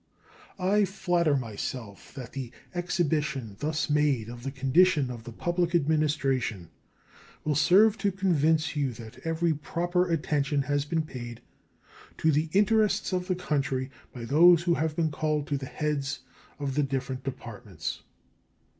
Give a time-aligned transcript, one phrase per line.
[0.57, 6.71] I flatter myself that the exhibition thus made of the condition of the public administration
[7.43, 11.39] will serve to convince you that every proper attention has been paid
[12.17, 16.21] to the interests of the country by those who have been called to the heads
[16.57, 18.01] of the different Departments.